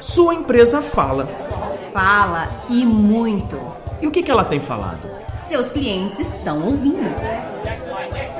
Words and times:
Sua 0.00 0.32
empresa 0.32 0.80
fala. 0.80 1.26
Fala 1.92 2.48
e 2.70 2.86
muito. 2.86 3.60
E 4.00 4.06
o 4.06 4.10
que, 4.10 4.22
que 4.22 4.30
ela 4.30 4.46
tem 4.46 4.58
falado? 4.58 5.10
Seus 5.34 5.68
clientes 5.68 6.18
estão 6.18 6.64
ouvindo. 6.64 7.14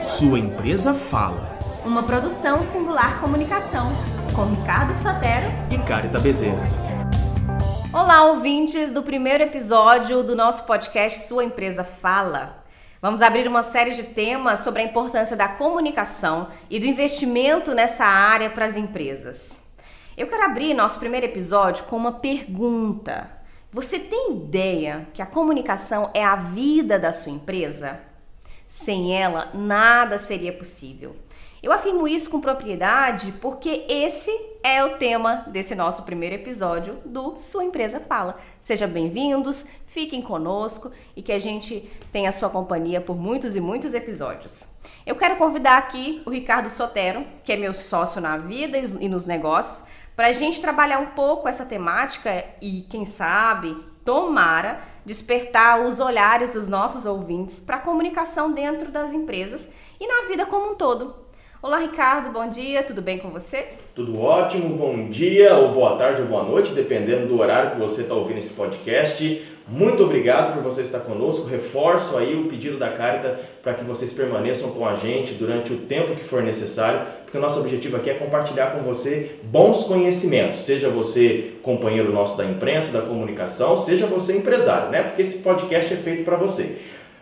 Sua 0.03 0.39
empresa 0.39 0.95
fala. 0.95 1.59
Uma 1.85 2.03
produção 2.03 2.63
singular 2.63 3.21
comunicação 3.21 3.93
com 4.35 4.47
Ricardo 4.47 4.95
Sotero 4.95 5.53
e 5.71 5.77
Carita 5.87 6.19
Bezerra. 6.19 6.63
Olá, 7.93 8.25
ouvintes 8.25 8.91
do 8.91 9.03
primeiro 9.03 9.45
episódio 9.45 10.23
do 10.23 10.35
nosso 10.35 10.65
podcast 10.65 11.29
Sua 11.29 11.45
Empresa 11.45 11.85
Fala. 11.85 12.65
Vamos 13.03 13.21
abrir 13.21 13.47
uma 13.47 13.63
série 13.63 13.91
de 13.91 14.05
temas 14.05 14.61
sobre 14.61 14.81
a 14.81 14.85
importância 14.87 15.37
da 15.37 15.49
comunicação 15.49 16.49
e 16.71 16.81
do 16.81 16.87
investimento 16.87 17.75
nessa 17.75 18.07
área 18.07 18.49
para 18.49 18.65
as 18.65 18.79
empresas. 18.79 19.70
Eu 20.17 20.27
quero 20.27 20.43
abrir 20.43 20.75
nosso 20.75 20.99
primeiro 20.99 21.27
episódio 21.27 21.85
com 21.85 21.97
uma 21.97 22.13
pergunta. 22.13 23.31
Você 23.73 23.99
tem 23.99 24.33
ideia 24.33 25.07
que 25.15 25.23
a 25.23 25.27
comunicação 25.27 26.11
é 26.13 26.25
a 26.25 26.35
vida 26.35 26.99
da 26.99 27.13
sua 27.13 27.31
empresa? 27.31 28.01
Sem 28.67 29.17
ela, 29.17 29.51
nada 29.55 30.19
seria 30.19 30.53
possível. 30.53 31.15
Eu 31.63 31.73
afirmo 31.73 32.09
isso 32.09 32.29
com 32.29 32.41
propriedade 32.41 33.33
porque 33.41 33.85
esse 33.89 34.31
é 34.63 34.83
o 34.83 34.97
tema 34.97 35.45
desse 35.47 35.75
nosso 35.75 36.03
primeiro 36.03 36.35
episódio 36.35 36.99
do 37.05 37.37
Sua 37.37 37.65
Empresa 37.65 38.01
Fala. 38.01 38.37
Sejam 38.61 38.89
bem-vindos, 38.89 39.67
fiquem 39.87 40.21
conosco 40.21 40.91
e 41.15 41.23
que 41.23 41.33
a 41.33 41.39
gente 41.39 41.89
tenha 42.11 42.31
a 42.31 42.33
sua 42.33 42.51
companhia 42.51 43.01
por 43.01 43.17
muitos 43.17 43.55
e 43.55 43.61
muitos 43.61 43.95
episódios. 43.95 44.69
Eu 45.07 45.17
quero 45.17 45.37
convidar 45.37 45.79
aqui 45.79 46.23
o 46.27 46.31
Ricardo 46.31 46.69
Sotero, 46.69 47.25
que 47.45 47.53
é 47.53 47.57
meu 47.57 47.73
sócio 47.73 48.21
na 48.21 48.37
vida 48.37 48.79
e 48.79 49.09
nos 49.09 49.27
negócios, 49.27 49.85
para 50.21 50.29
a 50.29 50.33
gente 50.33 50.61
trabalhar 50.61 50.99
um 50.99 51.07
pouco 51.07 51.49
essa 51.49 51.65
temática 51.65 52.45
e, 52.61 52.83
quem 52.91 53.07
sabe, 53.07 53.75
tomara, 54.05 54.79
despertar 55.03 55.81
os 55.81 55.99
olhares 55.99 56.53
dos 56.53 56.69
nossos 56.69 57.07
ouvintes 57.07 57.59
para 57.59 57.77
a 57.77 57.81
comunicação 57.81 58.53
dentro 58.53 58.91
das 58.91 59.15
empresas 59.15 59.71
e 59.99 60.07
na 60.07 60.29
vida 60.29 60.45
como 60.45 60.73
um 60.73 60.75
todo. 60.75 61.15
Olá, 61.63 61.79
Ricardo, 61.79 62.31
bom 62.31 62.47
dia, 62.51 62.83
tudo 62.83 63.01
bem 63.01 63.19
com 63.19 63.31
você? 63.31 63.69
Tudo 63.95 64.21
ótimo, 64.21 64.77
bom 64.77 65.09
dia, 65.09 65.57
ou 65.57 65.73
boa 65.73 65.97
tarde, 65.97 66.21
ou 66.21 66.29
boa 66.29 66.43
noite, 66.43 66.75
dependendo 66.75 67.27
do 67.27 67.41
horário 67.41 67.71
que 67.71 67.79
você 67.79 68.03
está 68.03 68.13
ouvindo 68.13 68.41
esse 68.41 68.53
podcast. 68.53 69.47
Muito 69.67 70.03
obrigado 70.03 70.55
por 70.55 70.65
você 70.65 70.83
estar 70.83 71.01
conosco. 71.01 71.47
Reforço 71.47 72.19
aí 72.19 72.35
o 72.35 72.49
pedido 72.49 72.77
da 72.77 72.91
Carita 72.91 73.41
para 73.63 73.73
que 73.73 73.85
vocês 73.85 74.13
permaneçam 74.13 74.73
com 74.73 74.85
a 74.85 74.97
gente 74.97 75.35
durante 75.35 75.73
o 75.73 75.79
tempo 75.79 76.17
que 76.17 76.25
for 76.25 76.43
necessário, 76.43 77.07
porque 77.31 77.39
o 77.39 77.41
nosso 77.41 77.61
objetivo 77.61 77.97
aqui 77.97 78.11
é 78.11 78.15
compartilhar 78.15 78.73
com 78.73 78.81
você 78.81 79.37
bons 79.45 79.85
conhecimentos, 79.85 80.65
seja 80.65 80.89
você 80.89 81.53
companheiro 81.63 82.13
nosso 82.13 82.37
da 82.37 82.45
imprensa, 82.45 82.93
da 82.93 83.07
comunicação, 83.07 83.79
seja 83.79 84.05
você 84.09 84.37
empresário, 84.37 84.91
né? 84.91 85.05
Porque 85.05 85.23
esse 85.23 85.39
podcast 85.39 85.95
é 85.95 85.97
feito 85.97 86.25
para 86.25 86.37
você. 86.37 86.79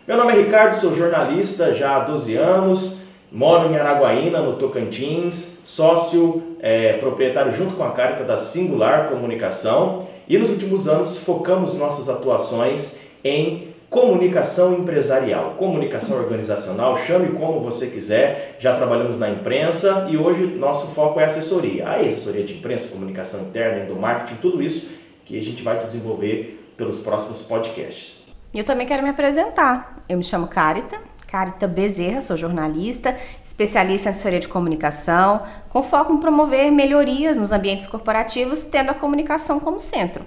Meu 0.07 0.17
nome 0.17 0.33
é 0.33 0.37
Ricardo, 0.37 0.81
sou 0.81 0.95
jornalista 0.95 1.75
já 1.75 1.97
há 1.97 1.99
12 1.99 2.35
anos. 2.35 3.01
Moro 3.31 3.71
em 3.71 3.77
Araguaína, 3.77 4.41
no 4.41 4.53
Tocantins, 4.53 5.61
sócio 5.63 6.41
é, 6.59 6.93
proprietário 6.93 7.51
junto 7.51 7.75
com 7.75 7.83
a 7.83 7.91
Carta 7.91 8.23
da 8.23 8.35
Singular 8.35 9.09
Comunicação 9.09 10.07
e 10.27 10.39
nos 10.39 10.49
últimos 10.49 10.87
anos 10.87 11.17
focamos 11.19 11.77
nossas 11.77 12.09
atuações 12.09 13.01
em 13.23 13.68
comunicação 13.89 14.79
empresarial, 14.79 15.55
comunicação 15.57 16.17
organizacional, 16.17 16.95
chame 16.97 17.37
como 17.37 17.59
você 17.59 17.87
quiser. 17.87 18.57
Já 18.59 18.75
trabalhamos 18.75 19.19
na 19.19 19.29
imprensa 19.29 20.07
e 20.09 20.17
hoje 20.17 20.45
nosso 20.45 20.87
foco 20.87 21.19
é 21.19 21.25
assessoria. 21.25 21.87
A 21.87 21.95
assessoria 21.95 22.43
de 22.43 22.53
imprensa, 22.55 22.89
comunicação 22.89 23.41
interna, 23.41 23.85
do 23.85 23.95
marketing, 23.95 24.39
tudo 24.41 24.61
isso 24.61 24.91
que 25.25 25.37
a 25.37 25.41
gente 25.41 25.63
vai 25.63 25.77
desenvolver 25.79 26.73
pelos 26.77 26.99
próximos 26.99 27.41
podcasts. 27.41 28.35
Eu 28.53 28.63
também 28.63 28.87
quero 28.87 29.03
me 29.03 29.09
apresentar. 29.09 30.03
Eu 30.07 30.17
me 30.17 30.23
chamo 30.23 30.47
Carita, 30.47 30.99
Carita 31.27 31.67
Bezerra, 31.67 32.21
sou 32.21 32.35
jornalista, 32.37 33.15
especialista 33.43 34.09
em 34.09 34.11
assessoria 34.11 34.39
de 34.39 34.47
comunicação, 34.47 35.43
com 35.69 35.83
foco 35.83 36.13
em 36.13 36.17
promover 36.17 36.71
melhorias 36.71 37.37
nos 37.37 37.51
ambientes 37.51 37.85
corporativos, 37.85 38.63
tendo 38.63 38.89
a 38.89 38.93
comunicação 38.95 39.59
como 39.59 39.79
centro. 39.79 40.23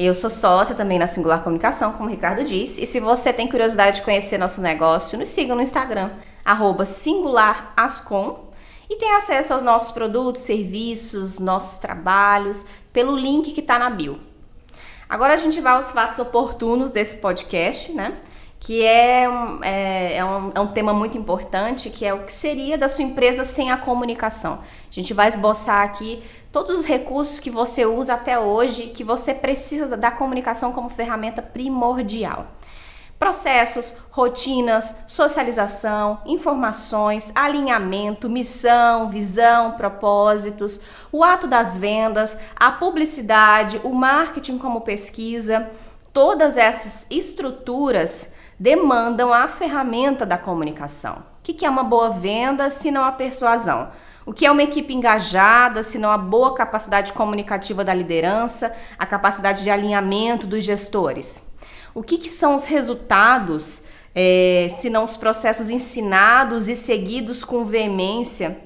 Eu 0.00 0.14
sou 0.14 0.30
sócia 0.30 0.76
também 0.76 0.96
na 0.96 1.08
Singular 1.08 1.42
Comunicação, 1.42 1.90
como 1.90 2.08
o 2.08 2.08
Ricardo 2.08 2.44
disse, 2.44 2.80
e 2.80 2.86
se 2.86 3.00
você 3.00 3.32
tem 3.32 3.48
curiosidade 3.48 3.96
de 3.96 4.02
conhecer 4.02 4.38
nosso 4.38 4.60
negócio, 4.60 5.18
nos 5.18 5.28
siga 5.28 5.56
no 5.56 5.60
Instagram, 5.60 6.10
singularascom, 6.86 8.48
e 8.88 8.94
tem 8.94 9.12
acesso 9.16 9.54
aos 9.54 9.62
nossos 9.64 9.90
produtos, 9.90 10.42
serviços, 10.42 11.40
nossos 11.40 11.80
trabalhos, 11.80 12.64
pelo 12.92 13.16
link 13.16 13.50
que 13.50 13.60
está 13.60 13.76
na 13.76 13.90
bio. 13.90 14.20
Agora 15.08 15.34
a 15.34 15.36
gente 15.36 15.60
vai 15.60 15.72
aos 15.72 15.90
fatos 15.90 16.20
oportunos 16.20 16.92
desse 16.92 17.16
podcast, 17.16 17.92
né? 17.92 18.18
que 18.60 18.84
é 18.84 19.28
um, 19.28 19.62
é, 19.62 20.16
é, 20.16 20.24
um, 20.24 20.50
é 20.54 20.60
um 20.60 20.66
tema 20.66 20.92
muito 20.92 21.16
importante, 21.16 21.90
que 21.90 22.04
é 22.04 22.12
o 22.12 22.24
que 22.24 22.32
seria 22.32 22.76
da 22.76 22.88
sua 22.88 23.04
empresa 23.04 23.44
sem 23.44 23.70
a 23.70 23.76
comunicação. 23.76 24.54
A 24.54 24.94
gente 24.94 25.14
vai 25.14 25.28
esboçar 25.28 25.82
aqui 25.84 26.22
todos 26.52 26.78
os 26.78 26.84
recursos 26.84 27.40
que 27.40 27.50
você 27.50 27.84
usa 27.84 28.14
até 28.14 28.38
hoje, 28.38 28.88
que 28.88 29.04
você 29.04 29.34
precisa 29.34 29.96
da 29.96 30.10
comunicação 30.10 30.72
como 30.72 30.88
ferramenta 30.88 31.42
primordial. 31.42 32.46
Processos, 33.18 33.92
rotinas, 34.10 35.04
socialização, 35.08 36.20
informações, 36.24 37.32
alinhamento, 37.34 38.30
missão, 38.30 39.10
visão, 39.10 39.72
propósitos, 39.72 40.80
o 41.10 41.24
ato 41.24 41.48
das 41.48 41.76
vendas, 41.76 42.38
a 42.54 42.70
publicidade, 42.70 43.80
o 43.82 43.92
marketing 43.92 44.56
como 44.56 44.82
pesquisa, 44.82 45.68
todas 46.12 46.56
essas 46.56 47.06
estruturas 47.10 48.30
demandam 48.58 49.32
a 49.32 49.48
ferramenta 49.48 50.24
da 50.24 50.38
comunicação. 50.38 51.16
O 51.16 51.42
que 51.42 51.66
é 51.66 51.70
uma 51.70 51.84
boa 51.84 52.10
venda 52.10 52.70
se 52.70 52.90
não 52.90 53.04
a 53.04 53.12
persuasão? 53.12 53.90
O 54.28 54.32
que 54.34 54.44
é 54.44 54.50
uma 54.50 54.62
equipe 54.62 54.92
engajada, 54.92 55.82
se 55.82 55.98
não 55.98 56.10
a 56.10 56.18
boa 56.18 56.54
capacidade 56.54 57.14
comunicativa 57.14 57.82
da 57.82 57.94
liderança, 57.94 58.76
a 58.98 59.06
capacidade 59.06 59.62
de 59.62 59.70
alinhamento 59.70 60.46
dos 60.46 60.64
gestores? 60.64 61.42
O 61.94 62.02
que, 62.02 62.18
que 62.18 62.28
são 62.28 62.54
os 62.54 62.66
resultados, 62.66 63.84
é, 64.14 64.68
se 64.78 64.90
não 64.90 65.04
os 65.04 65.16
processos 65.16 65.70
ensinados 65.70 66.68
e 66.68 66.76
seguidos 66.76 67.42
com 67.42 67.64
veemência 67.64 68.60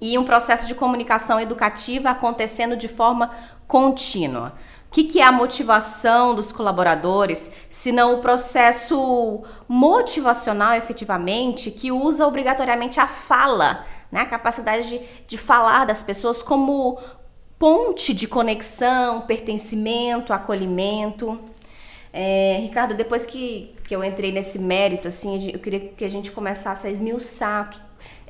e 0.00 0.18
um 0.18 0.24
processo 0.24 0.66
de 0.66 0.74
comunicação 0.74 1.40
educativa 1.40 2.10
acontecendo 2.10 2.76
de 2.76 2.88
forma 2.88 3.30
contínua? 3.68 4.54
O 4.88 4.90
que, 4.90 5.04
que, 5.04 5.20
é 5.20 5.24
a 5.24 5.30
motivação 5.30 6.34
dos 6.34 6.50
colaboradores, 6.50 7.52
se 7.70 7.92
não 7.92 8.14
o 8.14 8.20
processo 8.20 9.44
motivacional 9.68 10.74
efetivamente, 10.74 11.70
que 11.70 11.92
usa 11.92 12.26
obrigatoriamente 12.26 12.98
a 12.98 13.06
fala, 13.06 13.84
né? 14.10 14.20
a 14.20 14.26
capacidade 14.26 14.88
de, 14.88 15.00
de 15.26 15.38
falar 15.38 15.84
das 15.84 16.02
pessoas 16.02 16.42
como 16.42 16.98
ponte 17.58 18.14
de 18.14 18.28
conexão, 18.28 19.22
pertencimento, 19.22 20.32
acolhimento. 20.32 21.38
É, 22.12 22.58
Ricardo, 22.62 22.94
depois 22.94 23.26
que, 23.26 23.74
que 23.86 23.94
eu 23.94 24.04
entrei 24.04 24.32
nesse 24.32 24.58
mérito, 24.58 25.08
assim, 25.08 25.50
eu 25.50 25.58
queria 25.58 25.80
que 25.80 26.04
a 26.04 26.10
gente 26.10 26.30
começasse 26.30 26.86
a 26.86 26.90
esmiuçar 26.90 27.70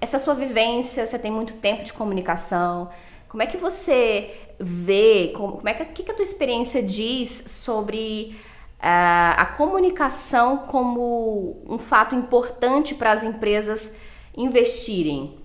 essa 0.00 0.18
sua 0.18 0.34
vivência, 0.34 1.06
você 1.06 1.18
tem 1.18 1.30
muito 1.30 1.54
tempo 1.54 1.84
de 1.84 1.92
comunicação, 1.92 2.88
como 3.28 3.42
é 3.42 3.46
que 3.46 3.56
você 3.56 4.34
vê, 4.58 5.32
como, 5.36 5.58
como 5.58 5.68
é 5.68 5.74
que, 5.74 5.84
que, 5.86 6.02
que 6.04 6.10
a 6.10 6.14
tua 6.14 6.22
experiência 6.22 6.82
diz 6.82 7.44
sobre 7.46 8.34
uh, 8.78 9.36
a 9.36 9.46
comunicação 9.56 10.58
como 10.58 11.62
um 11.68 11.78
fato 11.78 12.14
importante 12.14 12.94
para 12.94 13.12
as 13.12 13.22
empresas 13.22 13.92
investirem? 14.36 15.38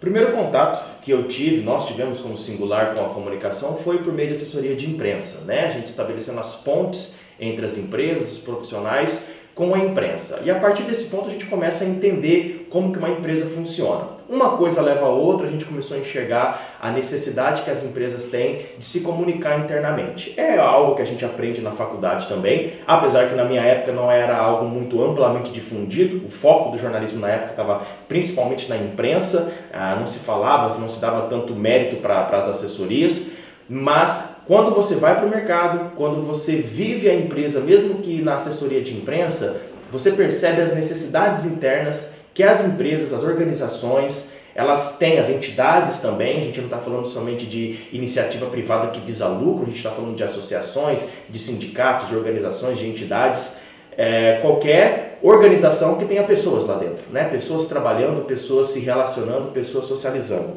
Primeiro 0.00 0.32
contato 0.32 1.02
que 1.02 1.10
eu 1.10 1.28
tive, 1.28 1.62
nós 1.62 1.86
tivemos 1.86 2.20
como 2.20 2.36
singular 2.36 2.94
com 2.94 3.04
a 3.04 3.08
comunicação, 3.10 3.76
foi 3.76 3.98
por 3.98 4.14
meio 4.14 4.28
de 4.28 4.34
assessoria 4.34 4.74
de 4.74 4.88
imprensa, 4.88 5.44
né? 5.44 5.66
A 5.66 5.70
gente 5.70 5.88
estabelecendo 5.88 6.40
as 6.40 6.56
pontes 6.62 7.18
entre 7.38 7.66
as 7.66 7.76
empresas, 7.76 8.32
os 8.32 8.38
profissionais 8.38 9.30
com 9.54 9.74
a 9.74 9.78
imprensa. 9.78 10.40
E 10.42 10.50
a 10.50 10.58
partir 10.58 10.84
desse 10.84 11.04
ponto 11.04 11.28
a 11.28 11.32
gente 11.32 11.44
começa 11.44 11.84
a 11.84 11.86
entender 11.86 12.66
como 12.70 12.92
que 12.92 12.98
uma 12.98 13.10
empresa 13.10 13.44
funciona. 13.50 14.19
Uma 14.30 14.50
coisa 14.50 14.80
leva 14.80 15.06
a 15.06 15.08
outra, 15.08 15.48
a 15.48 15.50
gente 15.50 15.64
começou 15.64 15.96
a 15.96 16.00
enxergar 16.00 16.76
a 16.80 16.92
necessidade 16.92 17.62
que 17.62 17.70
as 17.70 17.82
empresas 17.82 18.30
têm 18.30 18.66
de 18.78 18.84
se 18.84 19.00
comunicar 19.00 19.58
internamente. 19.58 20.38
É 20.38 20.56
algo 20.56 20.94
que 20.94 21.02
a 21.02 21.04
gente 21.04 21.24
aprende 21.24 21.60
na 21.60 21.72
faculdade 21.72 22.28
também, 22.28 22.74
apesar 22.86 23.28
que 23.28 23.34
na 23.34 23.44
minha 23.44 23.60
época 23.60 23.90
não 23.90 24.08
era 24.08 24.38
algo 24.38 24.66
muito 24.66 25.02
amplamente 25.02 25.50
difundido. 25.50 26.24
O 26.24 26.30
foco 26.30 26.70
do 26.70 26.78
jornalismo 26.78 27.18
na 27.18 27.28
época 27.28 27.50
estava 27.50 27.82
principalmente 28.06 28.68
na 28.68 28.76
imprensa, 28.76 29.52
ah, 29.72 29.96
não 29.98 30.06
se 30.06 30.20
falava, 30.20 30.78
não 30.78 30.88
se 30.88 31.00
dava 31.00 31.28
tanto 31.28 31.52
mérito 31.56 31.96
para 31.96 32.28
as 32.28 32.50
assessorias. 32.50 33.32
Mas 33.68 34.44
quando 34.46 34.72
você 34.72 34.94
vai 34.94 35.16
para 35.16 35.26
o 35.26 35.28
mercado, 35.28 35.90
quando 35.96 36.22
você 36.22 36.54
vive 36.54 37.10
a 37.10 37.14
empresa, 37.16 37.58
mesmo 37.62 37.96
que 37.96 38.22
na 38.22 38.36
assessoria 38.36 38.80
de 38.80 38.96
imprensa, 38.96 39.60
você 39.90 40.12
percebe 40.12 40.62
as 40.62 40.72
necessidades 40.72 41.46
internas 41.46 42.19
que 42.34 42.42
as 42.42 42.64
empresas, 42.64 43.12
as 43.12 43.24
organizações 43.24 44.40
elas 44.54 44.98
têm 44.98 45.18
as 45.18 45.30
entidades 45.30 46.00
também, 46.00 46.40
a 46.40 46.44
gente 46.44 46.58
não 46.58 46.66
está 46.66 46.78
falando 46.78 47.06
somente 47.08 47.46
de 47.46 47.78
iniciativa 47.92 48.46
privada 48.46 48.90
que 48.90 49.00
visa 49.00 49.28
lucro, 49.28 49.62
a 49.62 49.66
gente 49.66 49.76
está 49.76 49.90
falando 49.90 50.16
de 50.16 50.24
associações, 50.24 51.08
de 51.28 51.38
sindicatos, 51.38 52.08
de 52.08 52.16
organizações, 52.16 52.78
de 52.78 52.88
entidades, 52.88 53.60
é, 53.96 54.38
qualquer 54.42 55.18
organização 55.22 55.98
que 55.98 56.04
tenha 56.04 56.24
pessoas 56.24 56.66
lá 56.66 56.76
dentro, 56.76 57.04
né? 57.12 57.24
pessoas 57.24 57.68
trabalhando, 57.68 58.24
pessoas 58.24 58.68
se 58.68 58.80
relacionando, 58.80 59.52
pessoas 59.52 59.86
socializando. 59.86 60.56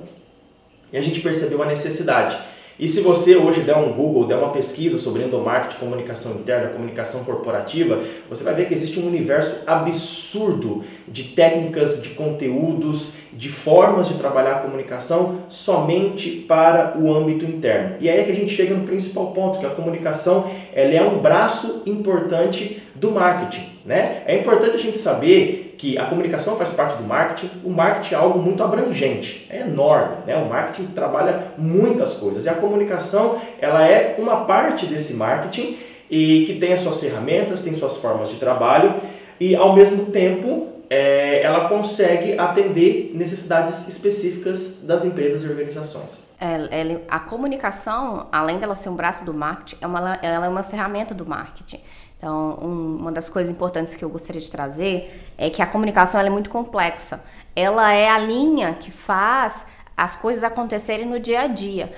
E 0.92 0.98
a 0.98 1.02
gente 1.02 1.19
percebeu 1.22 1.62
a 1.62 1.66
necessidade 1.66 2.38
e 2.80 2.90
se 2.90 3.02
você 3.02 3.36
hoje 3.36 3.62
der 3.62 3.78
um 3.78 3.94
Google, 3.94 4.25
der 4.25 4.38
uma 4.38 4.50
pesquisa 4.50 4.98
sobre 4.98 5.24
endomarketing, 5.24 5.80
comunicação 5.80 6.34
interna, 6.34 6.70
comunicação 6.70 7.24
corporativa, 7.24 8.02
você 8.28 8.44
vai 8.44 8.56
ver 8.56 8.68
que 8.68 8.74
existe 8.74 9.00
um 9.00 9.08
universo 9.08 9.64
absurdo 9.68 10.84
de 11.08 11.24
técnicas, 11.24 12.02
de 12.02 12.10
conteúdos, 12.10 13.18
de 13.31 13.50
formas 13.50 14.08
de 14.08 14.16
trabalhar 14.16 14.56
a 14.56 14.60
comunicação 14.62 15.44
somente 15.50 16.31
para 16.48 16.98
o 16.98 17.14
âmbito 17.14 17.46
interno. 17.46 17.98
E 18.00 18.10
aí 18.10 18.20
é 18.20 18.24
que 18.24 18.31
a 18.31 18.36
gente 18.36 18.56
chega 18.56 18.74
no 18.74 18.88
principal 18.88 19.28
ponto, 19.34 19.60
que 19.60 19.66
a 19.66 19.72
comunicação 19.72 20.50
ela 20.74 20.94
é 20.94 21.02
um 21.04 21.19
braço 21.19 21.84
importante 21.86 22.81
do 22.96 23.12
marketing. 23.12 23.73
Né? 23.85 24.24
É 24.25 24.39
importante 24.39 24.75
a 24.75 24.80
gente 24.80 24.97
saber 24.97 25.75
que 25.77 25.97
a 25.97 26.06
comunicação 26.06 26.56
faz 26.56 26.71
parte 26.71 26.97
do 26.97 27.03
marketing, 27.03 27.50
o 27.65 27.69
marketing 27.69 28.13
é 28.13 28.18
algo 28.18 28.39
muito 28.39 28.63
abrangente, 28.63 29.45
é 29.50 29.59
enorme, 29.62 30.15
né? 30.25 30.38
o 30.38 30.47
marketing 30.47 30.88
trabalha 30.94 31.47
muitas 31.57 32.13
coisas 32.13 32.45
e 32.45 32.50
a 32.50 32.53
comunicação 32.53 33.41
ela 33.59 33.85
é 33.85 34.15
uma 34.18 34.45
parte 34.45 34.85
desse 34.85 35.15
marketing 35.15 35.77
e 36.09 36.45
que 36.45 36.59
tem 36.59 36.71
as 36.71 36.80
suas 36.80 37.01
ferramentas, 37.01 37.62
tem 37.62 37.74
suas 37.74 37.97
formas 37.97 38.30
de 38.30 38.38
trabalho 38.38 38.95
e 39.38 39.53
ao 39.56 39.75
mesmo 39.75 40.06
tempo 40.06 40.69
é, 40.89 41.41
ela 41.41 41.68
consegue 41.68 42.38
atender 42.38 43.12
necessidades 43.15 43.88
específicas 43.88 44.81
das 44.83 45.03
empresas 45.03 45.44
e 45.44 45.47
organizações. 45.47 46.31
É, 46.39 47.00
a 47.09 47.19
comunicação, 47.19 48.27
além 48.31 48.59
dela 48.59 48.75
ser 48.75 48.89
um 48.89 48.95
braço 48.95 49.25
do 49.25 49.33
marketing, 49.33 49.77
é 49.81 50.27
ela 50.27 50.45
é 50.45 50.50
uma 50.50 50.62
ferramenta 50.62 51.13
do 51.13 51.25
marketing. 51.25 51.80
Então, 52.24 52.58
um, 52.62 52.96
uma 53.02 53.12
das 53.12 53.28
coisas 53.28 53.54
importantes 53.54 53.98
que 53.98 54.06
eu 54.06 54.10
gostaria 54.10 54.40
de 54.40 54.50
trazer 54.50 55.30
é 55.38 55.50
que 55.50 55.62
a 55.62 55.66
comunicação 55.66 56.22
é 56.22 56.30
muito 56.30 56.50
complexa. 56.50 57.22
Ela 57.54 57.92
é 57.92 58.10
a 58.10 58.18
linha 58.18 58.78
que 58.80 58.92
faz 58.92 59.66
as 59.98 60.16
coisas 60.16 60.42
acontecerem 60.42 61.06
no 61.06 61.20
dia 61.20 61.42
a 61.42 61.48
dia. 61.48 61.92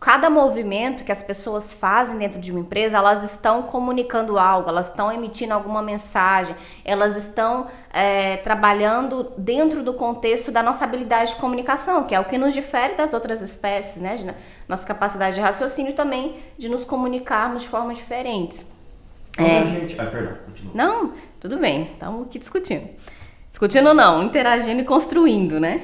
Cada 0.00 0.30
movimento 0.30 1.04
que 1.04 1.12
as 1.12 1.20
pessoas 1.20 1.74
fazem 1.74 2.16
dentro 2.16 2.40
de 2.40 2.50
uma 2.50 2.60
empresa, 2.60 2.96
elas 2.96 3.22
estão 3.22 3.64
comunicando 3.64 4.38
algo, 4.38 4.70
elas 4.70 4.88
estão 4.88 5.12
emitindo 5.12 5.52
alguma 5.52 5.82
mensagem, 5.82 6.56
elas 6.82 7.14
estão 7.14 7.66
é, 7.92 8.38
trabalhando 8.38 9.34
dentro 9.36 9.82
do 9.82 9.92
contexto 9.92 10.50
da 10.50 10.62
nossa 10.62 10.84
habilidade 10.84 11.34
de 11.34 11.40
comunicação, 11.40 12.04
que 12.04 12.14
é 12.14 12.20
o 12.20 12.24
que 12.24 12.38
nos 12.38 12.54
difere 12.54 12.94
das 12.94 13.12
outras 13.12 13.42
espécies, 13.42 14.00
né? 14.00 14.34
Nossa 14.66 14.86
capacidade 14.86 15.34
de 15.34 15.42
raciocínio 15.42 15.92
também 15.92 16.38
de 16.56 16.70
nos 16.70 16.84
comunicarmos 16.86 17.64
de 17.64 17.68
formas 17.68 17.98
diferentes. 17.98 18.77
É. 19.38 19.64
Gente... 19.64 20.00
Ah, 20.00 20.06
perdão, 20.06 20.36
continua. 20.44 20.72
Não, 20.74 21.12
tudo 21.40 21.58
bem, 21.58 21.82
estamos 21.82 22.26
aqui 22.26 22.38
discutindo. 22.38 22.88
Discutindo 23.50 23.94
não, 23.94 24.22
interagindo 24.22 24.80
e 24.80 24.84
construindo, 24.84 25.58
né? 25.60 25.80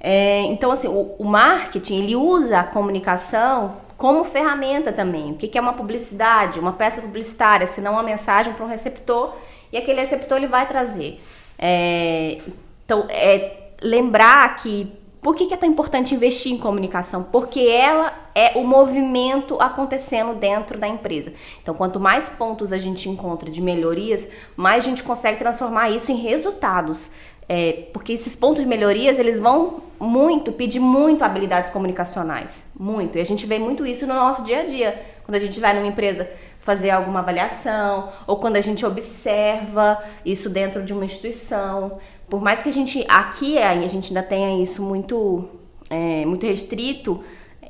É, 0.00 0.40
então, 0.42 0.70
assim, 0.70 0.88
o, 0.88 1.14
o, 1.18 1.24
marketing, 1.24 2.02
ele 2.02 2.16
usa 2.16 2.60
a 2.60 2.64
comunicação 2.64 3.76
como 3.96 4.24
ferramenta 4.24 4.92
também. 4.92 5.32
O 5.32 5.34
que, 5.36 5.48
que 5.48 5.56
é 5.56 5.60
uma 5.60 5.72
publicidade? 5.72 6.60
Uma 6.60 6.72
peça 6.74 7.00
publicitária, 7.00 7.66
se 7.66 7.80
não 7.80 7.92
uma 7.92 8.02
mensagem 8.02 8.52
para 8.52 8.64
um 8.64 8.68
receptor, 8.68 9.34
e 9.72 9.78
aquele 9.78 10.00
receptor 10.00 10.36
ele 10.36 10.46
vai 10.46 10.66
trazer. 10.66 11.20
É, 11.58 12.38
então, 12.84 13.06
é 13.08 13.70
lembrar 13.82 14.56
que 14.56 14.92
por 15.24 15.34
que, 15.34 15.46
que 15.46 15.54
é 15.54 15.56
tão 15.56 15.70
importante 15.70 16.14
investir 16.14 16.52
em 16.52 16.58
comunicação? 16.58 17.22
Porque 17.22 17.60
ela 17.60 18.12
é 18.34 18.58
o 18.58 18.62
movimento 18.62 19.58
acontecendo 19.58 20.34
dentro 20.34 20.78
da 20.78 20.86
empresa. 20.86 21.32
Então, 21.62 21.74
quanto 21.74 21.98
mais 21.98 22.28
pontos 22.28 22.74
a 22.74 22.76
gente 22.76 23.08
encontra 23.08 23.50
de 23.50 23.62
melhorias, 23.62 24.28
mais 24.54 24.84
a 24.84 24.88
gente 24.90 25.02
consegue 25.02 25.38
transformar 25.38 25.88
isso 25.88 26.12
em 26.12 26.16
resultados. 26.16 27.10
É, 27.48 27.86
porque 27.94 28.12
esses 28.12 28.36
pontos 28.36 28.64
de 28.64 28.68
melhorias, 28.68 29.18
eles 29.18 29.40
vão 29.40 29.82
muito, 29.98 30.52
pedir 30.52 30.80
muito 30.80 31.24
habilidades 31.24 31.70
comunicacionais. 31.70 32.66
Muito. 32.78 33.16
E 33.16 33.20
a 33.22 33.24
gente 33.24 33.46
vê 33.46 33.58
muito 33.58 33.86
isso 33.86 34.06
no 34.06 34.12
nosso 34.12 34.44
dia 34.44 34.60
a 34.60 34.64
dia. 34.66 35.02
Quando 35.24 35.36
a 35.36 35.40
gente 35.40 35.58
vai 35.58 35.72
numa 35.74 35.86
empresa 35.86 36.28
fazer 36.64 36.88
alguma 36.88 37.20
avaliação, 37.20 38.10
ou 38.26 38.36
quando 38.38 38.56
a 38.56 38.60
gente 38.60 38.86
observa 38.86 40.02
isso 40.24 40.48
dentro 40.48 40.82
de 40.82 40.94
uma 40.94 41.04
instituição. 41.04 41.98
Por 42.28 42.42
mais 42.42 42.62
que 42.62 42.68
a 42.68 42.72
gente, 42.72 43.04
aqui 43.08 43.58
a 43.58 43.86
gente 43.86 44.08
ainda 44.08 44.22
tenha 44.22 44.62
isso 44.62 44.82
muito, 44.82 45.48
é, 45.90 46.24
muito 46.24 46.46
restrito, 46.46 47.22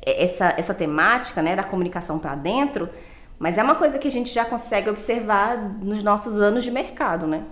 é, 0.05 0.23
essa, 0.23 0.53
essa 0.57 0.73
temática 0.73 1.41
né, 1.41 1.55
da 1.55 1.63
comunicação 1.63 2.19
para 2.19 2.35
dentro, 2.35 2.89
mas 3.37 3.57
é 3.57 3.63
uma 3.63 3.75
coisa 3.75 3.99
que 3.99 4.07
a 4.07 4.11
gente 4.11 4.33
já 4.33 4.45
consegue 4.45 4.89
observar 4.89 5.57
nos 5.81 6.01
nossos 6.01 6.39
anos 6.39 6.63
de 6.63 6.71
mercado, 6.71 7.27
né? 7.27 7.43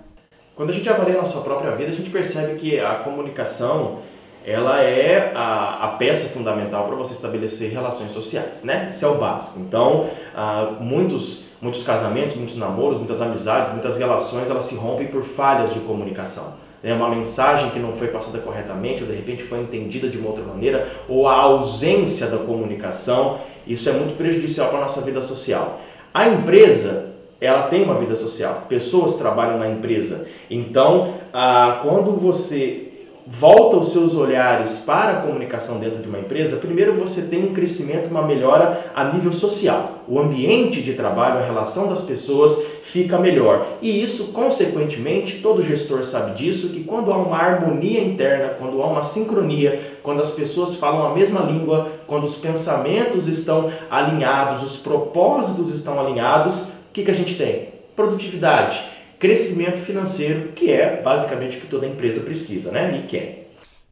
Quando 0.56 0.70
a 0.70 0.72
gente 0.72 0.88
avalia 0.88 1.18
a 1.18 1.20
nossa 1.20 1.40
própria 1.40 1.72
vida, 1.72 1.90
a 1.90 1.94
gente 1.94 2.10
percebe 2.10 2.58
que 2.58 2.80
a 2.80 2.96
comunicação 2.96 3.98
ela 4.46 4.82
é 4.82 5.32
a, 5.34 5.84
a 5.84 5.88
peça 5.96 6.28
fundamental 6.28 6.86
para 6.86 6.96
você 6.96 7.14
estabelecer 7.14 7.72
relações 7.72 8.10
sociais, 8.10 8.62
né? 8.62 8.88
Isso 8.90 9.04
é 9.04 9.08
o 9.08 9.16
básico. 9.16 9.58
Então, 9.58 10.10
ah, 10.34 10.74
muitos, 10.80 11.46
muitos 11.62 11.82
casamentos, 11.82 12.36
muitos 12.36 12.56
namoros, 12.56 12.98
muitas 12.98 13.22
amizades, 13.22 13.72
muitas 13.72 13.96
relações, 13.96 14.50
elas 14.50 14.66
se 14.66 14.76
rompem 14.76 15.06
por 15.06 15.24
falhas 15.24 15.72
de 15.72 15.80
comunicação. 15.80 16.63
Né? 16.84 16.92
Uma 16.92 17.08
mensagem 17.08 17.70
que 17.70 17.78
não 17.78 17.94
foi 17.94 18.08
passada 18.08 18.38
corretamente, 18.38 19.02
ou 19.02 19.08
de 19.08 19.16
repente 19.16 19.42
foi 19.42 19.60
entendida 19.60 20.08
de 20.08 20.18
uma 20.18 20.28
outra 20.28 20.44
maneira, 20.44 20.86
ou 21.08 21.26
a 21.26 21.34
ausência 21.34 22.26
da 22.26 22.36
comunicação, 22.36 23.40
isso 23.66 23.88
é 23.88 23.92
muito 23.92 24.16
prejudicial 24.18 24.68
para 24.68 24.78
a 24.78 24.82
nossa 24.82 25.00
vida 25.00 25.22
social. 25.22 25.80
A 26.12 26.28
empresa, 26.28 27.14
ela 27.40 27.62
tem 27.62 27.82
uma 27.82 27.94
vida 27.94 28.14
social, 28.14 28.66
pessoas 28.68 29.16
trabalham 29.16 29.58
na 29.58 29.68
empresa. 29.68 30.28
Então, 30.50 31.14
ah, 31.32 31.80
quando 31.82 32.12
você 32.12 32.83
volta 33.26 33.76
os 33.76 33.90
seus 33.90 34.14
olhares 34.14 34.80
para 34.80 35.12
a 35.12 35.22
comunicação 35.22 35.78
dentro 35.78 36.02
de 36.02 36.08
uma 36.08 36.18
empresa, 36.18 36.58
primeiro 36.58 36.94
você 36.94 37.22
tem 37.22 37.44
um 37.44 37.54
crescimento, 37.54 38.10
uma 38.10 38.22
melhora 38.22 38.92
a 38.94 39.12
nível 39.12 39.32
social. 39.32 40.02
O 40.06 40.18
ambiente 40.18 40.82
de 40.82 40.92
trabalho, 40.92 41.38
a 41.38 41.46
relação 41.46 41.88
das 41.88 42.02
pessoas 42.02 42.62
fica 42.82 43.18
melhor. 43.18 43.66
E 43.80 44.02
isso, 44.02 44.32
consequentemente, 44.32 45.40
todo 45.40 45.64
gestor 45.64 46.04
sabe 46.04 46.36
disso, 46.36 46.68
que 46.68 46.84
quando 46.84 47.12
há 47.12 47.16
uma 47.16 47.38
harmonia 47.38 48.02
interna, 48.02 48.54
quando 48.58 48.80
há 48.82 48.86
uma 48.86 49.02
sincronia, 49.02 49.80
quando 50.02 50.20
as 50.20 50.32
pessoas 50.32 50.76
falam 50.76 51.06
a 51.06 51.14
mesma 51.14 51.40
língua, 51.40 51.88
quando 52.06 52.24
os 52.24 52.36
pensamentos 52.36 53.26
estão 53.26 53.72
alinhados, 53.90 54.62
os 54.62 54.76
propósitos 54.76 55.74
estão 55.74 55.98
alinhados, 55.98 56.60
o 56.60 56.92
que, 56.92 57.02
que 57.02 57.10
a 57.10 57.14
gente 57.14 57.36
tem? 57.36 57.68
Produtividade 57.96 58.93
crescimento 59.18 59.78
financeiro, 59.78 60.52
que 60.52 60.70
é 60.70 61.00
basicamente 61.02 61.58
o 61.58 61.60
que 61.60 61.66
toda 61.66 61.86
empresa 61.86 62.20
precisa, 62.20 62.70
né? 62.70 62.98
E 62.98 63.06
quer. 63.06 63.44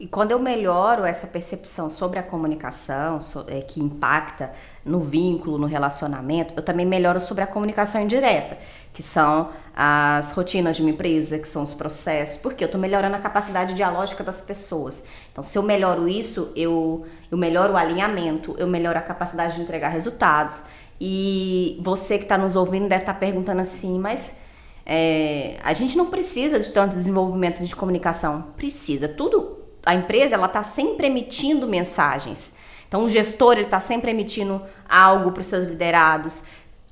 E 0.02 0.06
quando 0.08 0.32
eu 0.32 0.38
melhoro 0.40 1.04
essa 1.04 1.28
percepção 1.28 1.88
sobre 1.88 2.18
a 2.18 2.24
comunicação, 2.24 3.20
é, 3.46 3.60
que 3.60 3.80
impacta 3.80 4.50
no 4.84 4.98
vínculo, 4.98 5.56
no 5.56 5.66
relacionamento, 5.68 6.54
eu 6.56 6.62
também 6.64 6.84
melhoro 6.84 7.20
sobre 7.20 7.44
a 7.44 7.46
comunicação 7.46 8.00
indireta, 8.00 8.58
que 8.92 9.00
são 9.00 9.50
as 9.76 10.32
rotinas 10.32 10.74
de 10.74 10.82
uma 10.82 10.90
empresa, 10.90 11.38
que 11.38 11.46
são 11.46 11.62
os 11.62 11.72
processos, 11.72 12.36
porque 12.38 12.64
eu 12.64 12.66
estou 12.66 12.80
melhorando 12.80 13.14
a 13.14 13.20
capacidade 13.20 13.74
dialógica 13.74 14.24
das 14.24 14.40
pessoas. 14.40 15.04
Então, 15.30 15.44
se 15.44 15.56
eu 15.56 15.62
melhoro 15.62 16.08
isso, 16.08 16.50
eu, 16.56 17.06
eu 17.30 17.38
melhoro 17.38 17.74
o 17.74 17.76
alinhamento, 17.76 18.56
eu 18.58 18.66
melhoro 18.66 18.98
a 18.98 19.02
capacidade 19.02 19.54
de 19.54 19.62
entregar 19.62 19.90
resultados. 19.90 20.62
E 21.00 21.78
você 21.80 22.18
que 22.18 22.24
está 22.24 22.36
nos 22.36 22.56
ouvindo 22.56 22.88
deve 22.88 23.02
estar 23.02 23.14
tá 23.14 23.20
perguntando 23.20 23.60
assim, 23.60 24.00
mas 24.00 24.41
é, 24.84 25.56
a 25.62 25.72
gente 25.72 25.96
não 25.96 26.06
precisa 26.06 26.58
de 26.58 26.72
tanto 26.72 26.96
desenvolvimento 26.96 27.64
de 27.64 27.76
comunicação. 27.76 28.46
Precisa. 28.56 29.08
Tudo, 29.08 29.58
a 29.84 29.94
empresa 29.94 30.34
ela 30.34 30.46
está 30.46 30.62
sempre 30.62 31.06
emitindo 31.06 31.66
mensagens. 31.66 32.54
Então 32.88 33.04
o 33.04 33.08
gestor 33.08 33.54
ele 33.54 33.62
está 33.62 33.80
sempre 33.80 34.10
emitindo 34.10 34.60
algo 34.88 35.32
para 35.32 35.40
os 35.40 35.46
seus 35.46 35.66
liderados. 35.66 36.42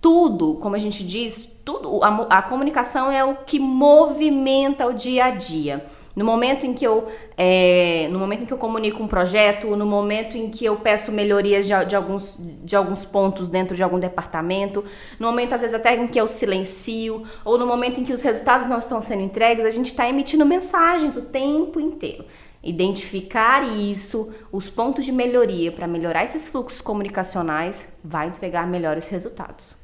Tudo, 0.00 0.54
como 0.54 0.75
a 0.75 0.78
gente 0.78 1.04
diz, 1.04 1.47
tudo 1.64 2.02
a, 2.02 2.38
a 2.38 2.42
comunicação 2.42 3.12
é 3.12 3.23
o 3.23 3.37
que 3.37 3.59
movimenta 3.59 4.87
o 4.87 4.94
dia 4.94 5.26
a 5.26 5.30
dia. 5.30 5.85
No 6.14 6.25
momento 6.25 6.67
em 6.67 6.75
que 6.75 6.85
eu, 6.85 7.07
é, 7.37 8.09
no 8.11 8.19
momento 8.19 8.43
em 8.43 8.47
que 8.47 8.52
eu 8.52 8.59
comunico 8.59 9.00
um 9.00 9.07
projeto, 9.07 9.76
no 9.76 9.87
momento 9.87 10.37
em 10.37 10.50
que 10.50 10.64
eu 10.64 10.76
peço 10.76 11.12
melhorias 11.12 11.67
de, 11.67 11.85
de, 11.85 11.95
alguns, 11.95 12.37
de 12.38 12.75
alguns 12.75 13.05
pontos 13.05 13.49
dentro 13.49 13.76
de 13.76 13.83
algum 13.83 13.99
departamento, 13.99 14.85
no 15.21 15.29
momento 15.29 15.55
às 15.55 15.61
vezes 15.61 15.75
até 15.75 15.95
em 15.95 16.09
que 16.09 16.21
eu 16.21 16.26
silencio, 16.26 17.23
ou 17.45 17.57
no 17.57 17.67
momento 17.67 18.00
em 18.00 18.05
que 18.05 18.12
os 18.12 18.23
resultados 18.23 18.67
não 18.67 18.79
estão 18.79 19.00
sendo 19.00 19.23
entregues, 19.23 19.64
a 19.64 19.71
gente 19.71 19.87
está 19.87 20.09
emitindo 20.09 20.45
mensagens 20.45 21.17
o 21.17 21.23
tempo 21.23 21.79
inteiro. 21.79 22.25
Identificar 22.62 23.62
isso, 23.62 24.33
os 24.50 24.69
pontos 24.69 25.05
de 25.05 25.12
melhoria 25.12 25.71
para 25.71 25.87
melhorar 25.87 26.25
esses 26.25 26.49
fluxos 26.49 26.81
comunicacionais, 26.81 27.93
vai 28.02 28.26
entregar 28.26 28.67
melhores 28.67 29.07
resultados. 29.07 29.79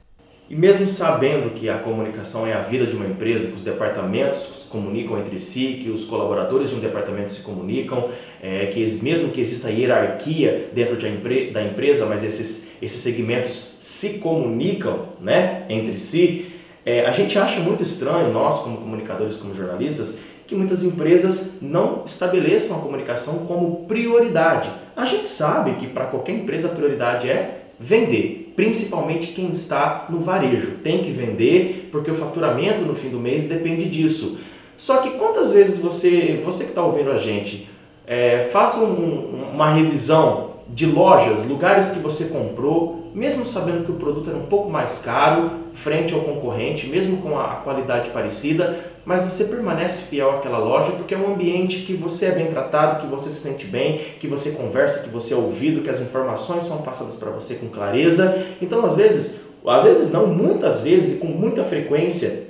E 0.49 0.55
mesmo 0.55 0.89
sabendo 0.89 1.55
que 1.55 1.69
a 1.69 1.79
comunicação 1.79 2.47
é 2.47 2.53
a 2.53 2.61
vida 2.61 2.87
de 2.87 2.95
uma 2.95 3.07
empresa, 3.07 3.49
que 3.49 3.57
os 3.57 3.65
departamentos 3.65 4.43
se 4.43 4.69
comunicam 4.69 5.19
entre 5.19 5.41
si, 5.41 5.81
que 5.83 5.91
os 5.91 6.05
colaboradores 6.05 6.71
de 6.71 6.77
um 6.77 6.79
departamento 6.79 7.33
se 7.33 7.43
comunicam, 7.43 8.11
é, 8.41 8.67
que 8.67 8.81
mesmo 9.03 9.31
que 9.31 9.41
exista 9.41 9.71
hierarquia 9.71 10.69
dentro 10.73 10.97
de 10.97 11.09
empre 11.09 11.51
da 11.51 11.63
empresa, 11.63 12.07
mas 12.07 12.23
esses, 12.23 12.71
esses 12.81 13.01
segmentos 13.01 13.77
se 13.81 14.19
comunicam 14.19 15.07
né, 15.21 15.65
entre 15.69 15.99
si, 15.99 16.53
é, 16.85 17.05
a 17.05 17.11
gente 17.11 17.37
acha 17.37 17.59
muito 17.59 17.83
estranho, 17.83 18.33
nós 18.33 18.61
como 18.61 18.77
comunicadores, 18.77 19.37
como 19.39 19.53
jornalistas, 19.53 20.21
que 20.47 20.55
muitas 20.55 20.85
empresas 20.85 21.59
não 21.61 22.05
estabeleçam 22.07 22.77
a 22.77 22.81
comunicação 22.81 23.47
como 23.47 23.85
prioridade. 23.87 24.71
A 24.95 25.05
gente 25.05 25.29
sabe 25.29 25.73
que 25.73 25.89
para 25.89 26.07
qualquer 26.07 26.37
empresa 26.37 26.69
a 26.69 26.75
prioridade 26.77 27.29
é 27.29 27.63
vender, 27.81 28.46
principalmente 28.57 29.33
quem 29.33 29.51
está 29.51 30.07
no 30.09 30.19
varejo. 30.19 30.79
Tem 30.83 31.05
que 31.05 31.11
vender 31.11 31.91
porque 31.93 32.11
o 32.11 32.17
faturamento 32.17 32.81
no 32.81 32.97
fim 32.97 33.11
do 33.11 33.21
mês 33.21 33.45
depende 33.45 33.89
disso. 33.89 34.39
Só 34.79 34.99
que 34.99 35.11
quantas 35.11 35.53
vezes 35.53 35.79
você, 35.79 36.43
você 36.45 36.65
que 36.65 36.71
está 36.71 36.83
ouvindo 36.83 37.13
a 37.13 37.19
gente, 37.19 37.69
é, 38.07 38.49
faça 38.53 38.81
um, 38.81 39.51
uma 39.53 39.73
revisão 39.73 40.57
de 40.69 40.87
lojas, 40.87 41.47
lugares 41.47 41.91
que 41.91 42.01
você 42.01 42.27
comprou, 42.27 43.11
mesmo 43.15 43.47
sabendo 43.47 43.85
que 43.85 43.93
o 43.93 43.97
produto 43.97 44.31
era 44.31 44.39
um 44.39 44.47
pouco 44.47 44.69
mais 44.69 44.99
caro 44.99 45.51
frente 45.75 46.13
ao 46.13 46.21
concorrente, 46.21 46.89
mesmo 46.89 47.19
com 47.19 47.39
a 47.39 47.61
qualidade 47.63 48.11
parecida, 48.11 48.85
mas 49.07 49.23
você 49.23 49.45
permanece 49.45 50.03
fiel 50.03 50.33
àquela 50.33 50.59
loja 50.59 50.91
porque 50.91 51.15
é 51.15 51.19
um 51.19 51.33
ambiente 51.33 51.83
que 51.83 51.95
você 51.95 52.27
é 52.27 52.33
bem 52.33 52.47
tratado, 52.49 53.01
que 53.01 53.07
você 53.07 53.31
se 53.31 53.37
sente 53.37 53.65
bem, 53.65 54.01
que 54.21 54.27
você 54.27 54.51
conversa, 54.51 55.05
que 55.05 55.09
você 55.09 55.33
é 55.33 55.37
ouvido, 55.37 55.83
que 55.83 55.89
as 55.89 56.01
informações 56.01 56.67
são 56.67 56.83
passadas 56.83 57.15
para 57.15 57.31
você 57.31 57.55
com 57.55 57.69
clareza. 57.69 58.45
Então, 58.61 58.85
às 58.85 58.97
vezes, 58.97 59.43
às 59.65 59.85
vezes 59.85 60.13
não, 60.13 60.27
muitas 60.27 60.81
vezes 60.81 61.19
e 61.19 61.21
com 61.21 61.29
muita 61.29 61.63
frequência, 61.63 62.49